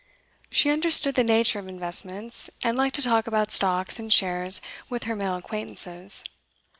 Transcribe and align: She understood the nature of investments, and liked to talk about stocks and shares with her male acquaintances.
She 0.49 0.71
understood 0.71 1.13
the 1.13 1.23
nature 1.23 1.59
of 1.59 1.67
investments, 1.67 2.49
and 2.63 2.75
liked 2.75 2.95
to 2.95 3.03
talk 3.03 3.27
about 3.27 3.51
stocks 3.51 3.99
and 3.99 4.11
shares 4.11 4.59
with 4.89 5.03
her 5.03 5.15
male 5.15 5.35
acquaintances. 5.35 6.23